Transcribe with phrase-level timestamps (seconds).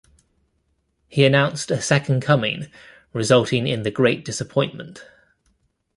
[1.09, 2.71] He announced a Second Coming,
[3.13, 5.05] resulting in the Great Disappointment.